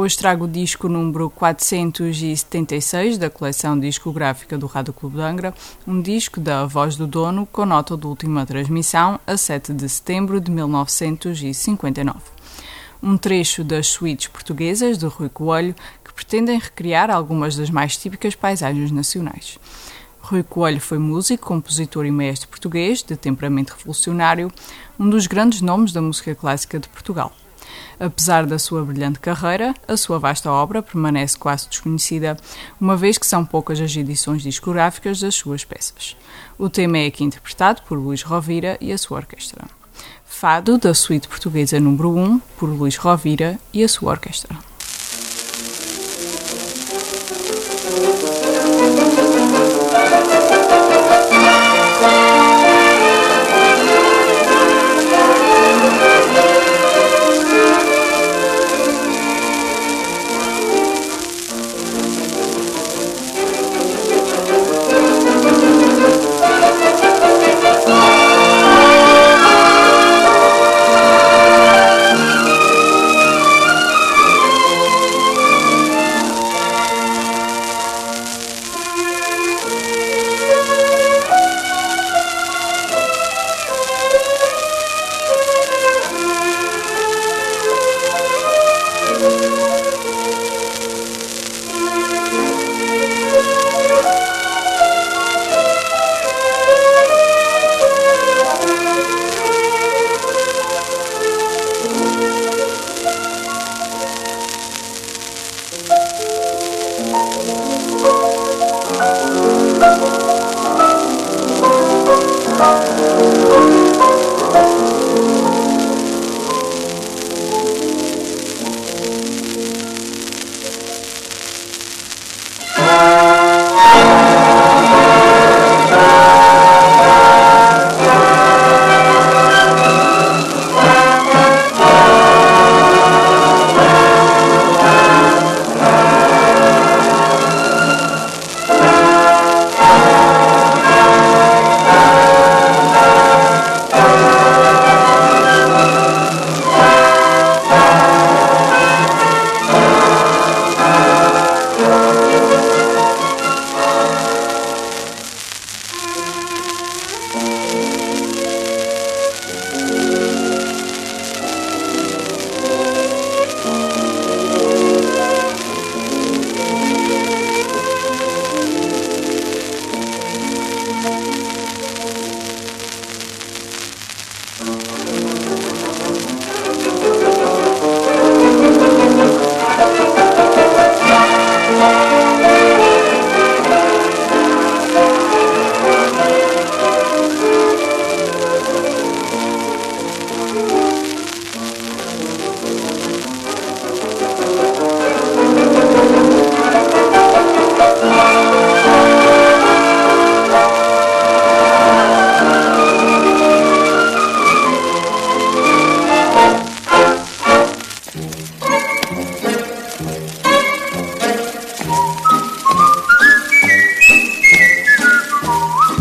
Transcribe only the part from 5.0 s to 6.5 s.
de Angra, um disco